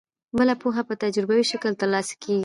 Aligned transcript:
بله 0.37 0.53
پوهه 0.61 0.81
په 0.89 0.93
تجربوي 1.03 1.45
شکل 1.51 1.71
ترلاسه 1.81 2.13
کیږي. 2.21 2.39